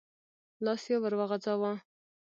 لاس 0.65 0.83
يې 0.91 0.97
ور 1.01 1.13
وغځاوه. 1.19 1.71